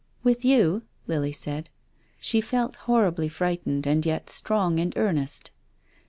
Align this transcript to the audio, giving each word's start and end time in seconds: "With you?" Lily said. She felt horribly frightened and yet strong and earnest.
"With 0.23 0.43
you?" 0.43 0.81
Lily 1.05 1.31
said. 1.31 1.69
She 2.19 2.41
felt 2.41 2.75
horribly 2.89 3.29
frightened 3.29 3.85
and 3.85 4.03
yet 4.03 4.31
strong 4.31 4.79
and 4.79 4.91
earnest. 4.97 5.51